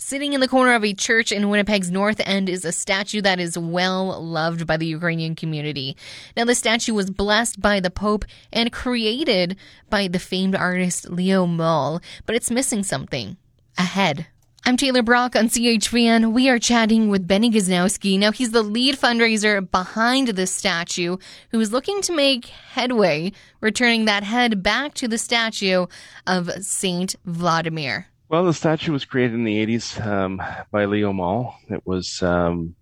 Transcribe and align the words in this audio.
Sitting 0.00 0.32
in 0.32 0.38
the 0.38 0.46
corner 0.46 0.74
of 0.74 0.84
a 0.84 0.94
church 0.94 1.32
in 1.32 1.50
Winnipeg's 1.50 1.90
North 1.90 2.20
End 2.24 2.48
is 2.48 2.64
a 2.64 2.70
statue 2.70 3.20
that 3.22 3.40
is 3.40 3.58
well 3.58 4.24
loved 4.24 4.64
by 4.64 4.76
the 4.76 4.86
Ukrainian 4.86 5.34
community. 5.34 5.96
Now, 6.36 6.44
the 6.44 6.54
statue 6.54 6.94
was 6.94 7.10
blessed 7.10 7.60
by 7.60 7.80
the 7.80 7.90
Pope 7.90 8.24
and 8.52 8.72
created 8.72 9.56
by 9.90 10.06
the 10.06 10.20
famed 10.20 10.54
artist 10.54 11.10
Leo 11.10 11.46
Mol, 11.46 12.00
but 12.26 12.36
it's 12.36 12.48
missing 12.48 12.84
something 12.84 13.38
a 13.76 13.82
head. 13.82 14.28
I'm 14.64 14.76
Taylor 14.76 15.02
Brock 15.02 15.34
on 15.34 15.48
CHVN. 15.48 16.32
We 16.32 16.48
are 16.48 16.60
chatting 16.60 17.08
with 17.08 17.26
Benny 17.26 17.50
Guzhnowski. 17.50 18.20
Now, 18.20 18.30
he's 18.30 18.52
the 18.52 18.62
lead 18.62 18.96
fundraiser 18.96 19.68
behind 19.68 20.28
this 20.28 20.52
statue 20.52 21.16
who 21.50 21.58
is 21.58 21.72
looking 21.72 22.02
to 22.02 22.14
make 22.14 22.46
headway, 22.46 23.32
returning 23.60 24.04
that 24.04 24.22
head 24.22 24.62
back 24.62 24.94
to 24.94 25.08
the 25.08 25.18
statue 25.18 25.86
of 26.24 26.50
Saint 26.62 27.16
Vladimir. 27.24 28.06
Well, 28.30 28.44
the 28.44 28.52
statue 28.52 28.92
was 28.92 29.06
created 29.06 29.32
in 29.32 29.44
the 29.44 29.66
80s 29.66 30.06
um, 30.06 30.42
by 30.70 30.84
Leo 30.84 31.14
Mol. 31.14 31.54
It 31.70 31.80
was 31.86 32.22
um, 32.22 32.74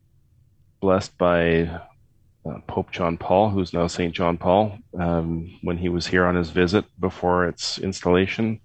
blessed 0.81 1.17
by 1.19 1.71
uh, 2.45 2.59
Pope 2.67 2.91
John 2.91 3.17
Paul, 3.17 3.51
who's 3.51 3.73
now 3.73 3.87
St. 3.87 4.13
John 4.13 4.39
Paul, 4.39 4.77
um, 4.99 5.57
when 5.63 5.79
he 5.79 5.89
was 5.89 6.05
here 6.05 6.25
on 6.27 6.35
his 6.35 6.51
visit 6.51 6.85
before 6.99 7.47
its 7.47 7.79
installation 7.79 8.61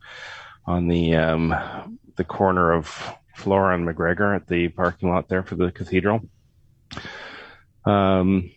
on 0.65 0.87
the 0.87 1.15
um, 1.15 1.53
the 2.15 2.23
corner 2.23 2.71
of 2.71 2.87
Flora 3.35 3.75
and 3.75 3.87
McGregor 3.87 4.35
at 4.35 4.47
the 4.47 4.69
parking 4.69 5.09
lot 5.09 5.29
there 5.29 5.43
for 5.43 5.53
the 5.53 5.71
cathedral. 5.71 6.21
Um, 7.85 8.51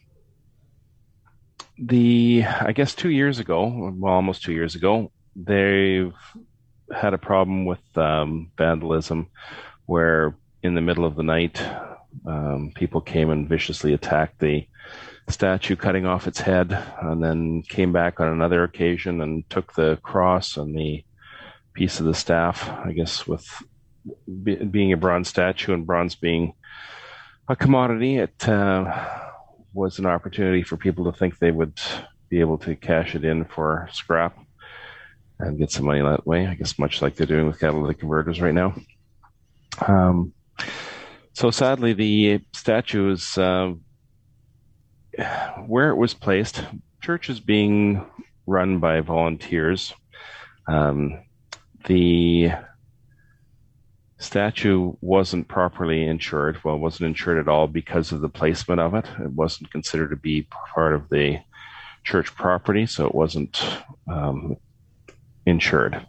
the 1.79 2.45
I 2.47 2.73
guess 2.73 2.95
two 2.95 3.11
years 3.11 3.39
ago, 3.39 3.93
well, 3.99 4.15
almost 4.15 4.43
two 4.43 4.53
years 4.53 4.77
ago, 4.77 5.13
they've 5.37 6.15
had 6.95 7.15
a 7.15 7.19
problem 7.19 7.65
with 7.65 7.81
um, 7.97 8.51
vandalism 8.57 9.29
where 9.87 10.37
in 10.63 10.75
the 10.75 10.81
middle 10.81 11.05
of 11.05 11.17
the 11.17 11.23
night 11.23 11.63
um, 12.27 12.73
people 12.75 13.01
came 13.01 13.31
and 13.31 13.49
viciously 13.49 13.93
attacked 13.93 14.39
the 14.41 14.67
statue 15.29 15.77
cutting 15.77 16.07
off 16.07 16.27
its 16.27 16.41
head 16.41 16.73
and 17.03 17.23
then 17.23 17.63
came 17.63 17.93
back 17.93 18.21
on 18.21 18.29
another 18.29 18.63
occasion 18.63 19.21
and 19.21 19.49
took 19.51 19.75
the 19.75 19.99
cross 20.03 20.57
and 20.57 20.77
the 20.77 21.03
piece 21.73 21.99
of 21.99 22.07
the 22.07 22.15
staff 22.15 22.69
i 22.85 22.93
guess 22.93 23.27
with 23.27 23.47
be, 24.43 24.57
being 24.57 24.93
a 24.93 24.97
bronze 24.97 25.29
statue 25.29 25.73
and 25.73 25.87
bronze 25.87 26.15
being 26.15 26.55
a 27.49 27.57
commodity. 27.57 28.19
It 28.19 28.49
uh, 28.49 28.93
was 29.73 29.99
an 29.99 30.07
opportunity 30.07 30.63
for 30.63 30.77
people 30.77 31.11
to 31.11 31.19
think 31.19 31.39
they 31.39 31.51
would 31.51 31.81
be 32.29 32.41
able 32.41 32.59
to 32.59 32.75
cash 32.77 33.15
it 33.15 33.25
in 33.25 33.45
for 33.45 33.89
scrap 33.93 34.39
and 35.39 35.59
get 35.59 35.71
some 35.71 35.87
money 35.87 36.01
that 36.01 36.27
way. 36.27 36.47
I 36.47 36.55
guess 36.55 36.79
much 36.79 37.03
like 37.03 37.17
they're 37.17 37.27
doing 37.27 37.47
with 37.47 37.61
catalytic 37.61 37.99
converters 38.01 38.41
right 38.41 38.55
now. 38.55 38.75
Um, 39.87 40.33
so 41.33 41.51
sadly, 41.51 41.93
the 41.93 42.41
statue 42.53 43.11
is 43.11 43.37
uh, 43.37 43.73
where 45.67 45.91
it 45.91 45.97
was 45.97 46.15
placed. 46.15 46.65
Church 47.01 47.29
is 47.29 47.41
being 47.41 48.05
run 48.47 48.79
by 48.79 49.01
volunteers. 49.01 49.93
Um, 50.67 51.25
the 51.87 52.53
statue 54.19 54.95
wasn't 55.01 55.49
properly 55.49 56.07
insured. 56.07 56.63
Well, 56.65 56.77
it 56.77 56.81
wasn't 56.81 57.09
insured 57.09 57.39
at 57.39 57.49
all 57.49 57.67
because 57.67 58.13
of 58.13 58.21
the 58.21 58.29
placement 58.29 58.81
of 58.81 58.95
it. 58.95 59.05
It 59.21 59.33
wasn't 59.33 59.71
considered 59.71 60.11
to 60.11 60.17
be 60.17 60.49
part 60.75 60.95
of 60.95 61.09
the 61.11 61.41
church 62.05 62.35
property, 62.35 62.87
so 62.87 63.07
it 63.07 63.15
wasn't 63.15 63.63
um, 64.07 64.57
insured. 65.47 66.07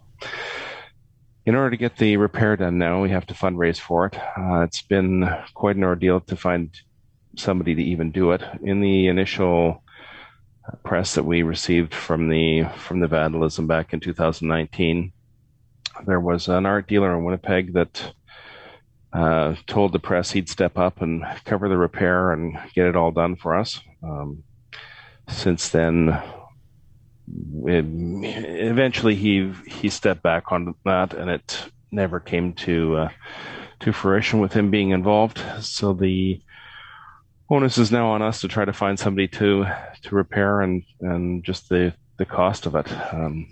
In 1.44 1.54
order 1.54 1.70
to 1.70 1.76
get 1.76 1.96
the 1.96 2.16
repair 2.16 2.56
done 2.56 2.78
now, 2.78 3.02
we 3.02 3.10
have 3.10 3.26
to 3.26 3.34
fundraise 3.34 3.78
for 3.78 4.06
it. 4.06 4.16
Uh, 4.36 4.62
it's 4.62 4.82
been 4.82 5.28
quite 5.54 5.76
an 5.76 5.84
ordeal 5.84 6.20
to 6.22 6.36
find 6.36 6.70
somebody 7.36 7.74
to 7.74 7.82
even 7.82 8.10
do 8.10 8.32
it. 8.32 8.42
In 8.62 8.80
the 8.80 9.06
initial 9.06 9.82
press 10.82 11.14
that 11.14 11.24
we 11.24 11.42
received 11.42 11.94
from 11.94 12.28
the 12.28 12.64
from 12.76 12.98
the 12.98 13.06
vandalism 13.06 13.66
back 13.68 13.92
in 13.92 14.00
2019, 14.00 15.12
there 16.04 16.20
was 16.20 16.48
an 16.48 16.66
art 16.66 16.88
dealer 16.88 17.16
in 17.16 17.24
Winnipeg 17.24 17.74
that 17.74 18.12
uh, 19.12 19.54
told 19.66 19.92
the 19.92 19.98
press 19.98 20.32
he'd 20.32 20.48
step 20.48 20.76
up 20.76 21.00
and 21.00 21.24
cover 21.44 21.68
the 21.68 21.78
repair 21.78 22.32
and 22.32 22.58
get 22.74 22.86
it 22.86 22.96
all 22.96 23.12
done 23.12 23.36
for 23.36 23.54
us. 23.54 23.80
Um, 24.02 24.42
since 25.28 25.68
then, 25.70 26.20
eventually 27.28 29.14
he 29.14 29.52
he 29.66 29.88
stepped 29.88 30.22
back 30.22 30.52
on 30.52 30.74
that, 30.84 31.14
and 31.14 31.30
it 31.30 31.70
never 31.90 32.20
came 32.20 32.52
to 32.54 32.96
uh, 32.96 33.08
to 33.80 33.92
fruition 33.92 34.40
with 34.40 34.52
him 34.52 34.70
being 34.70 34.90
involved. 34.90 35.42
So 35.60 35.92
the 35.92 36.40
onus 37.50 37.78
is 37.78 37.92
now 37.92 38.08
on 38.08 38.22
us 38.22 38.40
to 38.40 38.48
try 38.48 38.64
to 38.64 38.72
find 38.72 38.98
somebody 38.98 39.28
to 39.28 39.66
to 40.02 40.14
repair 40.14 40.60
and 40.60 40.82
and 41.00 41.44
just 41.44 41.68
the 41.68 41.94
the 42.18 42.26
cost 42.26 42.66
of 42.66 42.74
it. 42.74 42.90
Um, 43.12 43.46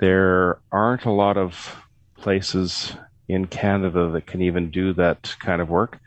there 0.00 0.58
aren't 0.72 1.04
a 1.04 1.10
lot 1.10 1.36
of 1.36 1.76
places 2.16 2.92
in 3.28 3.46
Canada 3.46 4.10
that 4.10 4.26
can 4.26 4.42
even 4.42 4.70
do 4.70 4.92
that 4.94 5.34
kind 5.40 5.62
of 5.62 5.68
work 5.68 5.98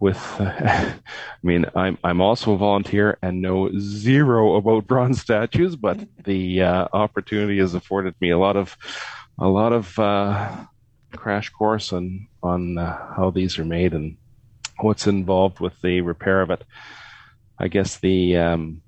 with 0.00 0.16
I 0.40 0.94
mean 1.42 1.66
I'm 1.76 1.98
I'm 2.02 2.20
also 2.20 2.54
a 2.54 2.56
volunteer 2.56 3.18
and 3.22 3.42
know 3.42 3.70
zero 3.78 4.56
about 4.56 4.86
bronze 4.86 5.20
statues, 5.20 5.76
but 5.76 6.00
the 6.24 6.62
uh, 6.62 6.88
opportunity 6.92 7.58
has 7.58 7.74
afforded 7.74 8.14
me 8.20 8.30
a 8.30 8.38
lot 8.38 8.56
of 8.56 8.76
a 9.38 9.46
lot 9.46 9.72
of 9.72 9.98
uh, 9.98 10.64
crash 11.14 11.50
course 11.50 11.92
on 11.92 12.26
on 12.42 12.78
uh, 12.78 13.14
how 13.14 13.30
these 13.30 13.58
are 13.58 13.64
made 13.64 13.92
and 13.92 14.16
what's 14.80 15.06
involved 15.06 15.60
with 15.60 15.80
the 15.82 16.00
repair 16.00 16.40
of 16.40 16.50
it. 16.50 16.64
I 17.58 17.68
guess 17.68 17.98
the 17.98 18.38
um, 18.38 18.80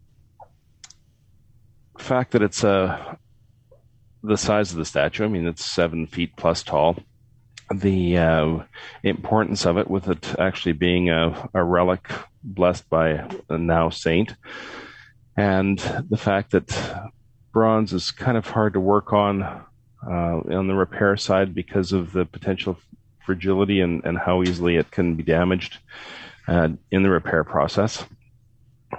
fact 1.99 2.33
that 2.33 2.43
it's 2.43 2.65
a 2.65 2.71
uh, 2.71 3.15
the 4.25 4.39
size 4.39 4.71
of 4.71 4.79
the 4.79 4.85
statue. 4.85 5.25
I 5.25 5.29
mean, 5.29 5.47
it's 5.47 5.65
seven 5.65 6.07
feet 6.07 6.37
plus 6.37 6.63
tall 6.63 6.97
the 7.73 8.19
uh, 8.19 8.59
importance 9.03 9.67
of 9.67 9.77
it, 9.79 9.89
with 9.89 10.09
it 10.09 10.39
actually 10.39 10.73
being 10.73 11.11
a, 11.11 11.51
a 11.55 11.63
relic 11.63 12.11
blessed 12.43 12.89
by 12.89 13.27
a 13.49 13.59
now 13.59 13.91
saint, 13.91 14.35
and 15.37 15.79
the 16.09 16.17
fact 16.17 16.51
that 16.53 17.11
bronze 17.53 17.93
is 17.93 18.11
kind 18.11 18.37
of 18.37 18.47
hard 18.47 18.73
to 18.73 18.81
work 18.81 19.13
on 19.13 19.43
uh, 19.43 20.41
on 20.51 20.67
the 20.67 20.75
repair 20.75 21.17
side 21.17 21.55
because 21.55 21.93
of 21.93 22.13
the 22.13 22.25
potential 22.25 22.77
fragility 23.25 23.81
and, 23.81 24.05
and 24.05 24.19
how 24.19 24.43
easily 24.43 24.77
it 24.77 24.91
can 24.91 25.15
be 25.15 25.23
damaged 25.23 25.79
uh, 26.49 26.69
in 26.91 27.03
the 27.03 27.11
repair 27.11 27.45
process. 27.45 28.05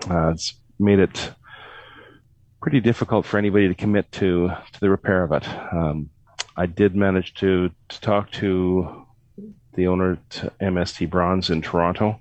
Uh, 0.10 0.30
it's 0.30 0.54
made 0.80 1.00
it 1.00 1.32
pretty 2.62 2.80
difficult 2.80 3.26
for 3.26 3.38
anybody 3.38 3.68
to 3.68 3.76
commit 3.76 4.10
to 4.12 4.48
to 4.72 4.80
the 4.80 4.90
repair 4.90 5.24
of 5.24 5.32
it. 5.34 5.48
Um, 5.74 6.10
I 6.56 6.66
did 6.66 6.96
manage 6.96 7.34
to, 7.36 7.72
to 7.90 8.02
talk 8.02 8.32
to 8.34 9.06
the 9.74 9.88
owner 9.88 10.18
to 10.30 10.52
MST 10.62 11.10
Bronze 11.10 11.50
in 11.50 11.62
Toronto, 11.62 12.20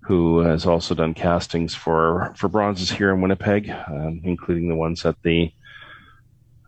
who 0.00 0.40
has 0.40 0.66
also 0.66 0.94
done 0.94 1.14
castings 1.14 1.74
for 1.74 2.34
for 2.36 2.48
bronzes 2.48 2.90
here 2.90 3.10
in 3.10 3.22
Winnipeg, 3.22 3.70
um, 3.70 4.20
including 4.24 4.68
the 4.68 4.76
ones 4.76 5.04
at 5.06 5.16
the 5.22 5.50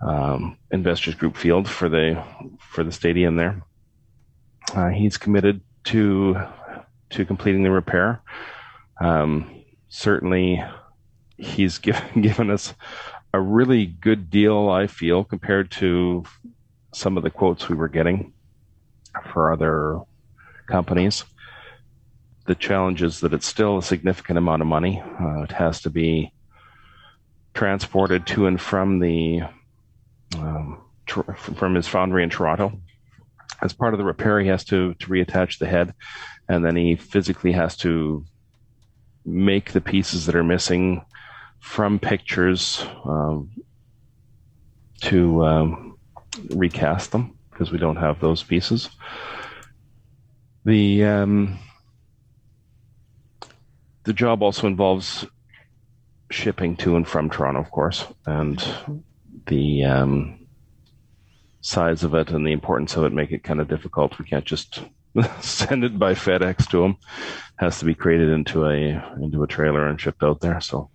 um, 0.00 0.56
Investors 0.70 1.14
Group 1.14 1.36
Field 1.36 1.68
for 1.68 1.88
the 1.88 2.22
for 2.58 2.82
the 2.82 2.92
stadium 2.92 3.36
there. 3.36 3.62
Uh, 4.74 4.88
he's 4.88 5.18
committed 5.18 5.60
to 5.84 6.40
to 7.10 7.24
completing 7.26 7.62
the 7.62 7.70
repair. 7.70 8.22
Um, 9.00 9.64
certainly, 9.88 10.64
he's 11.36 11.78
given 11.78 12.22
given 12.22 12.50
us 12.50 12.72
a 13.34 13.40
really 13.40 13.84
good 13.84 14.30
deal. 14.30 14.70
I 14.70 14.86
feel 14.86 15.24
compared 15.24 15.70
to 15.72 16.24
some 16.96 17.18
of 17.18 17.22
the 17.22 17.30
quotes 17.30 17.68
we 17.68 17.76
were 17.76 17.88
getting 17.88 18.32
for 19.32 19.52
other 19.52 20.00
companies. 20.66 21.24
The 22.46 22.54
challenge 22.54 23.02
is 23.02 23.20
that 23.20 23.34
it's 23.34 23.46
still 23.46 23.78
a 23.78 23.82
significant 23.82 24.38
amount 24.38 24.62
of 24.62 24.68
money. 24.68 25.02
Uh, 25.20 25.42
it 25.42 25.52
has 25.52 25.82
to 25.82 25.90
be 25.90 26.32
transported 27.52 28.26
to 28.28 28.46
and 28.46 28.58
from 28.58 29.00
the 29.00 29.42
um, 30.38 30.80
tr- 31.04 31.32
from 31.32 31.74
his 31.74 31.86
foundry 31.86 32.22
in 32.22 32.30
Toronto. 32.30 32.80
As 33.60 33.74
part 33.74 33.92
of 33.92 33.98
the 33.98 34.04
repair, 34.04 34.40
he 34.40 34.48
has 34.48 34.64
to 34.64 34.94
to 34.94 35.06
reattach 35.06 35.58
the 35.58 35.66
head, 35.66 35.92
and 36.48 36.64
then 36.64 36.76
he 36.76 36.96
physically 36.96 37.52
has 37.52 37.76
to 37.78 38.24
make 39.26 39.72
the 39.72 39.80
pieces 39.82 40.24
that 40.26 40.34
are 40.34 40.44
missing 40.44 41.04
from 41.60 41.98
pictures 41.98 42.86
um, 43.04 43.50
to 45.02 45.44
um, 45.44 45.85
recast 46.50 47.12
them 47.12 47.36
because 47.50 47.70
we 47.70 47.78
don't 47.78 47.96
have 47.96 48.20
those 48.20 48.42
pieces. 48.42 48.90
The 50.64 51.04
um, 51.04 51.58
the 54.04 54.12
job 54.12 54.42
also 54.42 54.66
involves 54.66 55.26
shipping 56.30 56.76
to 56.76 56.96
and 56.96 57.06
from 57.06 57.30
Toronto, 57.30 57.60
of 57.60 57.70
course, 57.70 58.04
and 58.26 58.62
the 59.46 59.84
um, 59.84 60.46
size 61.60 62.04
of 62.04 62.14
it 62.14 62.30
and 62.30 62.46
the 62.46 62.52
importance 62.52 62.96
of 62.96 63.04
it 63.04 63.12
make 63.12 63.32
it 63.32 63.42
kind 63.42 63.60
of 63.60 63.68
difficult. 63.68 64.18
We 64.18 64.24
can't 64.24 64.44
just 64.44 64.80
send 65.40 65.84
it 65.84 65.98
by 65.98 66.14
FedEx 66.14 66.68
to 66.70 66.82
them. 66.82 66.96
Has 67.56 67.78
to 67.78 67.84
be 67.84 67.94
created 67.94 68.28
into 68.28 68.66
a 68.66 69.16
into 69.22 69.42
a 69.42 69.46
trailer 69.46 69.88
and 69.88 70.00
shipped 70.00 70.22
out 70.22 70.40
there. 70.40 70.60
So 70.60 70.90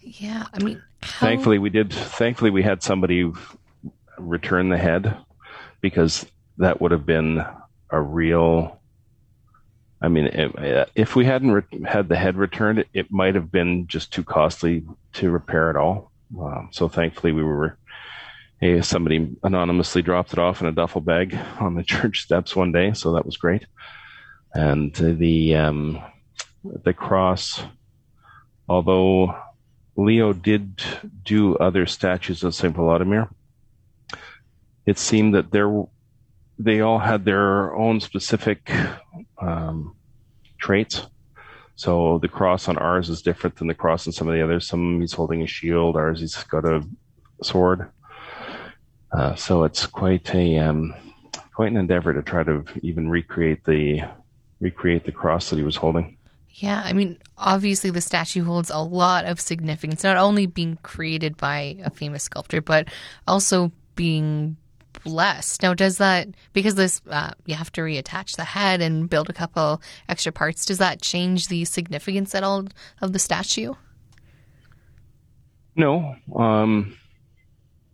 yeah, 0.00 0.46
I 0.52 0.62
mean, 0.62 0.82
how... 1.02 1.26
thankfully 1.26 1.58
we 1.58 1.70
did. 1.70 1.92
Thankfully 1.92 2.50
we 2.50 2.62
had 2.62 2.82
somebody 2.82 3.32
return 4.18 4.68
the 4.68 4.78
head 4.78 5.16
because 5.80 6.26
that 6.58 6.80
would 6.80 6.92
have 6.92 7.06
been 7.06 7.44
a 7.90 8.00
real. 8.00 8.80
I 10.00 10.08
mean, 10.08 10.28
if 10.94 11.16
we 11.16 11.24
hadn't 11.24 11.52
re- 11.52 11.84
had 11.86 12.08
the 12.08 12.16
head 12.16 12.36
returned, 12.36 12.84
it 12.92 13.10
might 13.10 13.34
have 13.36 13.50
been 13.50 13.86
just 13.86 14.12
too 14.12 14.22
costly 14.22 14.84
to 15.14 15.30
repair 15.30 15.70
it 15.70 15.76
all. 15.76 16.12
Um, 16.38 16.68
so 16.72 16.88
thankfully, 16.88 17.32
we 17.32 17.42
were 17.42 17.78
hey, 18.60 18.80
somebody 18.80 19.36
anonymously 19.42 20.02
dropped 20.02 20.32
it 20.32 20.38
off 20.38 20.60
in 20.60 20.66
a 20.66 20.72
duffel 20.72 21.00
bag 21.00 21.38
on 21.60 21.74
the 21.74 21.82
church 21.94 22.22
steps 22.22 22.56
one 22.56 22.72
day, 22.72 22.92
so 22.92 23.12
that 23.12 23.26
was 23.26 23.36
great. 23.36 23.66
And 24.54 24.94
the 24.94 25.56
um, 25.56 26.02
the 26.62 26.92
cross, 26.92 27.62
although 28.68 29.36
Leo 29.96 30.32
did 30.32 30.82
do 31.24 31.56
other 31.56 31.86
statues 31.86 32.44
of 32.44 32.54
Saint 32.54 32.76
Volodymyr, 32.76 33.28
it 34.86 34.98
seemed 34.98 35.34
that 35.34 35.50
there 35.50 35.84
they 36.58 36.80
all 36.80 36.98
had 36.98 37.24
their 37.24 37.74
own 37.74 38.00
specific 38.00 38.70
um, 39.40 39.96
traits. 40.58 41.06
So 41.76 42.18
the 42.18 42.28
cross 42.28 42.68
on 42.68 42.78
ours 42.78 43.08
is 43.08 43.22
different 43.22 43.56
than 43.56 43.66
the 43.66 43.74
cross 43.74 44.06
on 44.06 44.12
some 44.12 44.28
of 44.28 44.34
the 44.34 44.42
others. 44.42 44.68
Some 44.68 45.00
he's 45.00 45.12
holding 45.12 45.42
a 45.42 45.46
shield, 45.46 45.96
ours 45.96 46.20
he's 46.20 46.36
got 46.44 46.64
a 46.64 46.86
sword. 47.42 47.90
Uh, 49.12 49.34
so 49.34 49.64
it's 49.64 49.86
quite 49.86 50.32
a 50.34 50.58
um, 50.58 50.94
quite 51.54 51.70
an 51.70 51.76
endeavor 51.76 52.12
to 52.14 52.22
try 52.22 52.42
to 52.44 52.64
even 52.82 53.08
recreate 53.08 53.64
the 53.64 54.02
recreate 54.60 55.04
the 55.04 55.12
cross 55.12 55.50
that 55.50 55.56
he 55.56 55.62
was 55.62 55.76
holding. 55.76 56.16
Yeah, 56.50 56.82
I 56.84 56.92
mean, 56.92 57.18
obviously 57.36 57.90
the 57.90 58.00
statue 58.00 58.44
holds 58.44 58.70
a 58.70 58.78
lot 58.78 59.24
of 59.24 59.40
significance, 59.40 60.04
not 60.04 60.16
only 60.16 60.46
being 60.46 60.78
created 60.82 61.36
by 61.36 61.78
a 61.82 61.90
famous 61.90 62.22
sculptor, 62.22 62.60
but 62.60 62.88
also 63.26 63.72
being 63.96 64.56
blessed. 65.04 65.62
Now, 65.62 65.74
does 65.74 65.98
that 65.98 66.28
because 66.52 66.74
this 66.74 67.00
uh, 67.08 67.32
you 67.46 67.54
have 67.54 67.70
to 67.72 67.82
reattach 67.82 68.36
the 68.36 68.44
head 68.44 68.80
and 68.80 69.08
build 69.08 69.30
a 69.30 69.32
couple 69.32 69.80
extra 70.08 70.32
parts? 70.32 70.64
Does 70.64 70.78
that 70.78 71.00
change 71.00 71.48
the 71.48 71.64
significance 71.64 72.34
at 72.34 72.42
all 72.42 72.66
of 73.00 73.12
the 73.12 73.18
statue? 73.18 73.74
No, 75.76 76.16
um, 76.34 76.96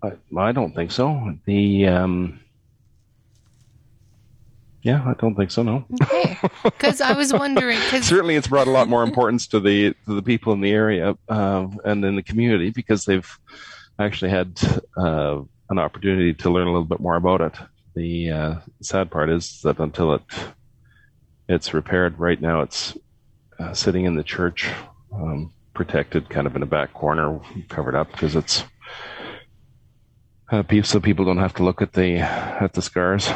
I, 0.03 0.13
I 0.37 0.53
don't 0.53 0.75
think 0.75 0.93
so. 0.93 1.35
The 1.47 1.87
um, 1.87 2.41
yeah, 4.83 5.03
I 5.05 5.15
don't 5.15 5.35
think 5.35 5.51
so. 5.51 5.63
No. 5.63 5.85
Okay, 6.03 6.39
because 6.65 7.01
I 7.01 7.13
was 7.13 7.33
wondering. 7.33 7.79
Cause... 7.91 8.05
Certainly, 8.05 8.37
it's 8.37 8.49
brought 8.49 8.67
a 8.67 8.71
lot 8.71 8.89
more 8.89 9.03
importance 9.03 9.47
to 9.49 9.61
the 9.61 9.95
to 10.07 10.15
the 10.15 10.23
people 10.23 10.53
in 10.53 10.61
the 10.61 10.73
area 10.73 11.17
uh, 11.29 11.67
and 11.85 12.05
in 12.05 12.17
the 12.17 12.23
community 12.23 12.71
because 12.71 13.05
they've 13.05 13.29
actually 13.99 14.31
had 14.31 14.59
uh, 14.97 15.41
an 15.71 15.79
opportunity 15.79 16.35
to 16.35 16.51
learn 16.51 16.67
a 16.67 16.73
little 16.73 16.85
bit 16.85 17.01
more 17.01 17.17
about 17.17 17.41
it. 17.41 17.55
The 17.95 18.31
uh, 18.31 18.55
sad 18.83 19.11
part 19.11 19.31
is 19.31 19.63
that 19.63 19.79
until 19.79 20.15
it 20.15 20.23
it's 21.49 21.75
repaired, 21.75 22.19
right 22.19 22.41
now 22.41 22.61
it's 22.61 22.97
uh, 23.59 23.75
sitting 23.75 24.05
in 24.05 24.15
the 24.15 24.23
church, 24.23 24.71
um, 25.13 25.53
protected, 25.75 26.29
kind 26.29 26.47
of 26.47 26.55
in 26.55 26.63
a 26.63 26.67
back 26.67 26.93
corner, 26.93 27.41
covered 27.69 27.95
up 27.95 28.13
because 28.13 28.37
it's 28.37 28.65
uh, 30.51 30.63
so 30.83 31.01
people 31.01 31.25
don't 31.25 31.39
have 31.39 31.55
to 31.55 31.65
look 31.65 31.81
at 31.81 31.93
the 31.93 32.19
at 32.19 32.73
the 32.75 32.83
scars. 32.83 33.31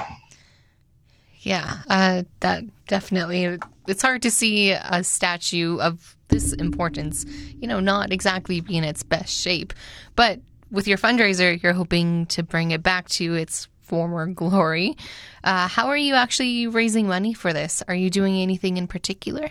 Yeah, 1.41 1.79
uh, 1.89 2.23
that 2.41 2.65
definitely. 2.89 3.59
It's 3.87 4.03
hard 4.03 4.23
to 4.23 4.31
see 4.31 4.71
a 4.71 5.05
statue 5.05 5.79
of 5.79 6.17
this 6.29 6.55
importance, 6.55 7.27
you 7.61 7.69
know, 7.69 7.81
not 7.81 8.13
exactly 8.13 8.61
be 8.61 8.77
in 8.79 8.85
its 8.85 9.03
best 9.03 9.39
shape. 9.39 9.75
But 10.17 10.41
with 10.75 10.89
your 10.89 10.99
fundraiser, 10.99 11.63
you're 11.63 11.73
hoping 11.73 12.27
to 12.27 12.43
bring 12.43 12.73
it 12.73 12.83
back 12.83 13.09
to 13.09 13.35
its 13.35 13.69
former 13.81 14.27
glory. 14.27 14.97
Uh, 15.45 15.69
how 15.69 15.87
are 15.87 15.97
you 15.97 16.15
actually 16.15 16.67
raising 16.67 17.07
money 17.07 17.33
for 17.33 17.53
this? 17.53 17.83
Are 17.87 17.95
you 17.95 18.11
doing 18.11 18.37
anything 18.37 18.77
in 18.77 18.89
particular? 18.89 19.51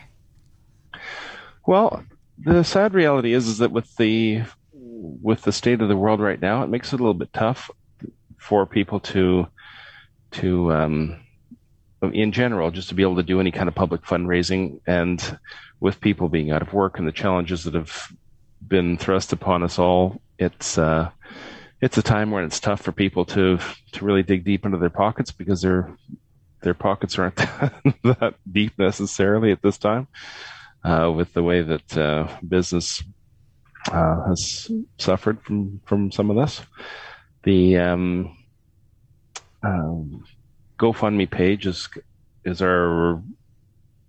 Well, 1.65 2.03
the 2.37 2.63
sad 2.63 2.93
reality 2.93 3.33
is, 3.33 3.47
is 3.47 3.59
that 3.59 3.71
with 3.71 3.95
the 3.95 4.43
with 4.91 5.43
the 5.43 5.51
state 5.51 5.81
of 5.81 5.87
the 5.89 5.97
world 5.97 6.19
right 6.19 6.41
now, 6.41 6.63
it 6.63 6.67
makes 6.67 6.91
it 6.93 6.99
a 6.99 7.03
little 7.03 7.13
bit 7.13 7.31
tough 7.33 7.71
for 8.37 8.65
people 8.65 8.99
to 8.99 9.47
to 10.31 10.73
um, 10.73 11.19
in 12.11 12.31
general 12.31 12.71
just 12.71 12.89
to 12.89 12.95
be 12.95 13.03
able 13.03 13.15
to 13.15 13.23
do 13.23 13.39
any 13.39 13.51
kind 13.51 13.69
of 13.69 13.75
public 13.75 14.01
fundraising 14.01 14.81
and 14.87 15.37
with 15.79 16.01
people 16.01 16.27
being 16.27 16.51
out 16.51 16.61
of 16.61 16.73
work 16.73 16.99
and 16.99 17.07
the 17.07 17.11
challenges 17.11 17.63
that 17.63 17.73
have 17.75 18.11
been 18.67 18.97
thrust 18.97 19.31
upon 19.31 19.63
us 19.63 19.79
all 19.79 20.21
it's 20.37 20.77
uh, 20.77 21.09
it's 21.81 21.97
a 21.97 22.01
time 22.01 22.31
when 22.31 22.43
it's 22.43 22.59
tough 22.59 22.81
for 22.81 22.91
people 22.91 23.25
to 23.25 23.59
to 23.91 24.05
really 24.05 24.23
dig 24.23 24.43
deep 24.43 24.65
into 24.65 24.77
their 24.77 24.89
pockets 24.89 25.31
because 25.31 25.61
their 25.61 25.95
their 26.61 26.73
pockets 26.73 27.19
aren't 27.19 27.35
that 28.03 28.35
deep 28.49 28.77
necessarily 28.79 29.51
at 29.51 29.61
this 29.61 29.77
time 29.77 30.07
uh, 30.83 31.11
with 31.13 31.33
the 31.33 31.43
way 31.43 31.61
that 31.61 31.97
uh, 31.97 32.27
business 32.47 33.03
uh, 33.91 34.27
has 34.27 34.71
suffered 34.97 35.41
from 35.41 35.81
from 35.85 36.11
some 36.11 36.29
of 36.29 36.37
this. 36.37 36.61
The 37.43 37.77
um, 37.77 38.37
um, 39.61 40.23
GoFundMe 40.79 41.29
page 41.29 41.67
is 41.67 41.89
is 42.45 42.61
our 42.61 43.21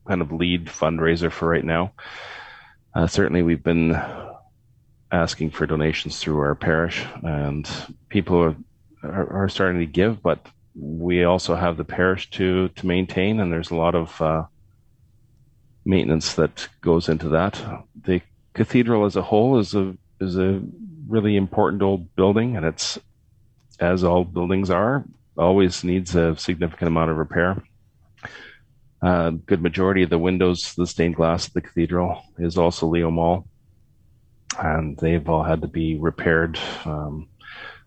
kind 0.07 0.21
of 0.21 0.33
lead 0.33 0.67
fundraiser 0.67 1.31
for 1.31 1.49
right 1.49 1.65
now. 1.65 1.93
Uh, 2.95 3.07
certainly, 3.07 3.43
we've 3.43 3.65
been 3.65 4.01
asking 5.15 5.51
for 5.51 5.67
donations 5.67 6.19
through 6.19 6.41
our 6.41 6.57
parish, 6.57 7.05
and 7.23 7.71
people 8.09 8.57
are, 9.03 9.43
are, 9.43 9.49
starting 9.49 9.81
to 9.81 9.87
give, 9.87 10.21
but 10.23 10.45
we 10.75 11.23
also 11.23 11.55
have 11.55 11.77
the 11.77 11.85
parish 11.85 12.29
to 12.31 12.69
to 12.71 12.87
maintain, 12.87 13.39
and 13.39 13.53
there's 13.53 13.71
a 13.71 13.77
lot 13.77 13.95
of 13.95 14.21
uh, 14.21 14.45
maintenance 15.85 16.35
that 16.35 16.69
goes 16.81 17.09
into 17.09 17.29
that. 17.29 17.63
The 18.03 18.23
cathedral 18.55 19.05
as 19.05 19.15
a 19.15 19.23
whole 19.23 19.59
is 19.59 19.75
a 19.75 19.97
is 20.21 20.37
a 20.37 20.61
really 21.07 21.37
important 21.37 21.83
old 21.83 22.15
building, 22.17 22.57
and 22.57 22.67
it's 22.67 22.99
as 23.79 24.03
all 24.03 24.25
buildings 24.25 24.69
are, 24.69 25.05
always 25.39 25.85
needs 25.85 26.17
a 26.17 26.37
significant 26.37 26.89
amount 26.89 27.11
of 27.11 27.17
repair. 27.17 27.63
A 29.03 29.07
uh, 29.07 29.31
good 29.31 29.63
majority 29.63 30.03
of 30.03 30.11
the 30.11 30.19
windows, 30.19 30.75
the 30.75 30.87
stained 30.87 31.17
glass 31.17 31.47
of 31.47 31.53
the 31.53 31.61
cathedral, 31.61 32.23
is 32.39 32.57
also 32.57 32.87
Leo 32.87 33.11
Mol, 33.11 33.47
and 34.59 34.97
they've 34.99 35.29
all 35.29 35.43
had 35.43 35.61
to 35.63 35.69
be 35.69 35.97
repaired 35.97 36.59
um, 36.85 37.29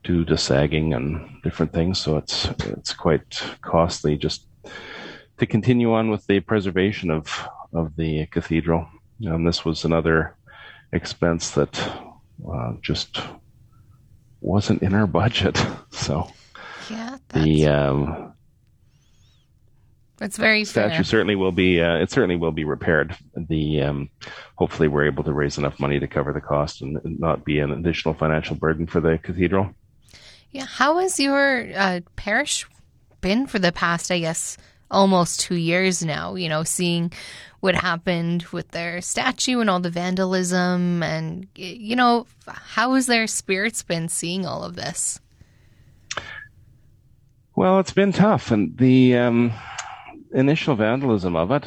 due 0.04 0.26
to 0.26 0.38
sagging 0.38 0.94
and 0.94 1.42
different 1.44 1.74
things. 1.74 2.00
So 2.00 2.18
it's 2.18 2.50
it's 2.66 2.94
quite 2.94 3.42
costly 3.62 4.18
just 4.18 4.48
to 5.38 5.46
continue 5.46 5.94
on 5.94 6.10
with 6.10 6.26
the 6.28 6.40
preservation 6.40 7.12
of 7.12 7.48
of 7.74 7.96
the 7.96 8.26
cathedral. 8.28 8.88
And 9.22 9.48
this 9.48 9.66
was 9.66 9.84
another 9.84 10.36
expense 10.94 11.52
that 11.52 11.78
uh, 12.48 12.74
just 12.82 13.20
wasn't 14.42 14.82
in 14.84 14.94
our 14.94 15.08
budget. 15.08 15.58
So 15.92 16.30
yeah, 16.92 17.18
the 17.30 17.68
um, 17.68 18.27
it's 20.20 20.38
very 20.38 20.66
statue 20.66 20.96
fair. 20.96 21.04
certainly 21.04 21.36
will 21.36 21.52
be 21.52 21.80
uh, 21.80 21.98
it 21.98 22.10
certainly 22.10 22.36
will 22.36 22.52
be 22.52 22.64
repaired. 22.64 23.16
The 23.36 23.82
um, 23.82 24.10
hopefully 24.56 24.88
we're 24.88 25.06
able 25.06 25.24
to 25.24 25.34
raise 25.34 25.58
enough 25.58 25.80
money 25.80 26.00
to 26.00 26.08
cover 26.08 26.34
the 26.34 26.42
cost 26.42 26.82
and 26.82 27.00
not 27.04 27.46
be 27.46 27.60
an 27.60 27.72
additional 27.72 28.14
financial 28.14 28.56
burden 28.56 28.88
for 28.88 29.00
the 29.00 29.20
cathedral. 29.20 29.74
Yeah, 30.52 30.66
how 30.66 30.98
has 31.00 31.20
your 31.20 31.68
uh, 31.76 32.00
parish 32.16 32.66
been 33.22 33.48
for 33.48 33.60
the 33.60 33.72
past, 33.72 34.12
I 34.12 34.20
guess, 34.20 34.58
almost 34.90 35.42
two 35.42 35.56
years 35.56 36.04
now? 36.04 36.36
You 36.36 36.50
know, 36.50 36.64
seeing 36.64 37.12
what 37.60 37.76
happened 37.76 38.44
with 38.46 38.70
their 38.70 39.02
statue 39.02 39.60
and 39.60 39.70
all 39.70 39.80
the 39.80 39.90
vandalism 39.90 41.02
and 41.04 41.48
you 41.56 41.96
know 41.96 42.26
how 42.48 42.94
has 42.94 43.08
their 43.08 43.28
spirits 43.28 43.82
been 43.84 44.08
seeing 44.08 44.46
all 44.46 44.64
of 44.64 44.76
this 44.76 45.20
well 47.56 47.80
it's 47.80 47.92
been 47.92 48.12
tough 48.12 48.52
and 48.52 48.78
the 48.78 49.18
um, 49.18 49.52
initial 50.34 50.76
vandalism 50.76 51.36
of 51.36 51.52
it 51.52 51.66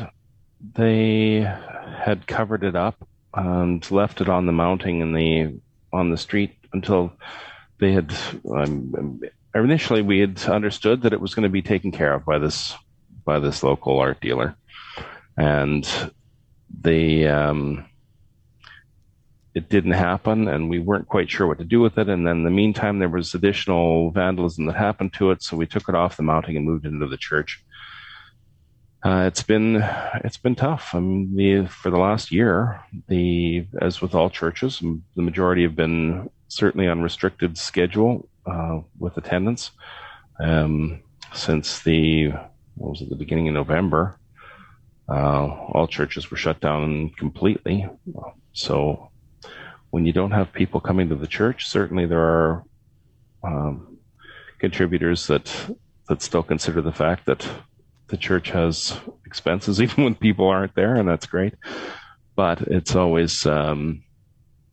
they 0.75 1.41
had 2.05 2.27
covered 2.27 2.65
it 2.65 2.77
up 2.77 3.07
and 3.35 3.91
left 3.91 4.21
it 4.21 4.29
on 4.29 4.47
the 4.47 4.53
mounting 4.53 5.01
in 5.01 5.13
the 5.13 5.55
on 5.93 6.11
the 6.11 6.17
street 6.17 6.57
until 6.73 7.13
they 7.79 7.93
had 7.93 8.15
um, 8.55 9.21
initially 9.55 10.03
we 10.03 10.19
had 10.19 10.43
understood 10.45 11.03
that 11.03 11.13
it 11.13 11.21
was 11.21 11.35
going 11.35 11.45
to 11.45 11.49
be 11.49 11.63
taken 11.63 11.91
care 11.91 12.15
of 12.15 12.25
by 12.25 12.39
this 12.39 12.75
by 13.25 13.39
this 13.39 13.63
local 13.63 13.99
art 13.99 14.21
dealer 14.21 14.55
and 15.37 16.13
the 16.83 17.27
um, 17.27 17.85
it 19.55 19.69
didn't 19.69 19.93
happen, 19.93 20.49
and 20.49 20.71
we 20.71 20.79
weren't 20.79 21.09
quite 21.09 21.31
sure 21.31 21.47
what 21.47 21.59
to 21.59 21.65
do 21.65 21.81
with 21.81 21.99
it. 21.99 22.09
And 22.09 22.27
then, 22.27 22.39
in 22.39 22.45
the 22.45 22.51
meantime, 22.51 22.99
there 22.99 23.09
was 23.09 23.35
additional 23.35 24.11
vandalism 24.13 24.67
that 24.67 24.77
happened 24.77 25.13
to 25.15 25.33
it, 25.33 25.43
so 25.43 25.57
we 25.57 25.67
took 25.67 25.89
it 25.89 25.95
off 25.95 26.17
the 26.17 26.23
mounting 26.23 26.57
and 26.57 26.65
moved 26.65 26.87
it 26.87 26.93
into 26.93 27.09
the 27.09 27.17
church. 27.17 27.63
Uh, 29.03 29.25
it's 29.27 29.43
been 29.43 29.77
it's 30.25 30.37
been 30.37 30.55
tough. 30.55 30.95
I 30.95 31.01
mean, 31.01 31.35
the, 31.35 31.67
for 31.67 31.91
the 31.91 31.99
last 31.99 32.31
year, 32.31 32.83
the 33.09 33.67
as 33.81 34.03
with 34.03 34.15
all 34.15 34.29
churches, 34.29 34.81
the 34.81 35.23
majority 35.23 35.63
have 35.63 35.75
been 35.75 36.29
certainly 36.49 36.87
on 36.87 37.01
restricted 37.01 37.57
schedule 37.57 38.29
uh, 38.45 38.81
with 38.99 39.17
attendance 39.17 39.71
um, 40.39 41.01
since 41.33 41.81
the 41.81 42.29
what 42.75 42.91
was 42.91 43.01
it 43.01 43.09
the 43.09 43.17
beginning 43.17 43.49
of 43.49 43.55
November. 43.55 44.19
Uh, 45.09 45.47
all 45.73 45.89
churches 45.89 46.31
were 46.31 46.37
shut 46.37 46.61
down 46.61 47.11
completely. 47.19 47.89
So 48.53 49.11
when 49.91 50.05
you 50.05 50.13
don't 50.13 50.31
have 50.31 50.53
people 50.53 50.81
coming 50.81 51.09
to 51.09 51.17
the 51.17 51.27
church, 51.27 51.67
certainly 51.67 52.07
there 52.07 52.21
are 52.21 52.65
um, 53.43 53.99
contributors 54.59 55.27
that 55.29 55.51
that 56.09 56.21
still 56.21 56.43
consider 56.43 56.83
the 56.83 56.93
fact 56.93 57.25
that 57.27 57.49
the 58.11 58.17
church 58.17 58.51
has 58.51 58.99
expenses 59.25 59.81
even 59.83 60.05
when 60.05 60.15
people 60.15 60.49
aren't 60.49 60.75
there, 60.75 60.97
and 60.97 61.09
that's 61.09 61.27
great. 61.27 61.55
But 62.37 62.63
it's 62.63 62.95
always 62.95 63.47
um, 63.47 64.03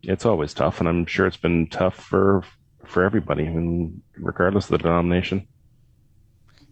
it's 0.03 0.25
always 0.25 0.53
tough, 0.53 0.79
and 0.79 0.89
I'm 0.89 1.06
sure 1.06 1.27
it's 1.27 1.38
been 1.38 1.67
tough 1.67 1.96
for 1.96 2.44
for 2.86 3.03
everybody, 3.03 3.46
I 3.46 3.50
mean, 3.50 4.01
regardless 4.17 4.65
of 4.65 4.72
the 4.72 4.77
denomination. 4.79 5.48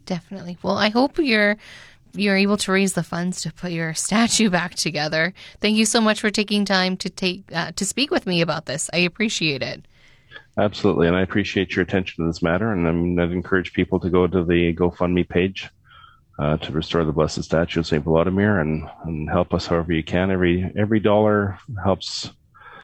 Definitely. 0.05 0.57
Well, 0.63 0.77
I 0.77 0.89
hope 0.89 1.17
you're 1.17 1.57
you're 2.13 2.37
able 2.37 2.55
to 2.55 2.71
raise 2.71 2.93
the 2.93 3.03
funds 3.03 3.41
to 3.41 3.51
put 3.51 3.71
your 3.71 3.93
statue 4.07 4.49
back 4.49 4.75
together. 4.75 5.33
Thank 5.59 5.77
you 5.77 5.85
so 5.85 6.01
much 6.01 6.21
for 6.21 6.29
taking 6.29 6.65
time 6.65 6.97
to 6.97 7.09
take 7.09 7.43
uh, 7.53 7.71
to 7.73 7.85
speak 7.85 8.11
with 8.11 8.25
me 8.25 8.41
about 8.41 8.65
this. 8.65 8.89
I 8.93 8.99
appreciate 8.99 9.61
it. 9.61 9.85
Absolutely, 10.57 11.07
and 11.07 11.17
I 11.17 11.21
appreciate 11.21 11.75
your 11.75 11.83
attention 11.83 12.23
to 12.23 12.29
this 12.29 12.41
matter. 12.41 12.71
And 12.71 13.19
I 13.19 13.23
I'd 13.23 13.31
encourage 13.31 13.73
people 13.73 13.99
to 13.99 14.09
go 14.09 14.25
to 14.25 14.43
the 14.43 14.73
GoFundMe 14.73 15.27
page 15.27 15.69
uh, 16.37 16.57
to 16.57 16.71
restore 16.71 17.05
the 17.05 17.11
blessed 17.11 17.43
statue 17.43 17.79
of 17.79 17.87
Saint 17.87 18.03
Vladimir 18.03 18.59
and, 18.59 18.89
and 19.05 19.29
help 19.29 19.53
us 19.53 19.67
however 19.67 19.93
you 19.93 20.03
can. 20.03 20.31
Every 20.31 20.71
every 20.75 20.99
dollar 20.99 21.59
helps 21.83 22.29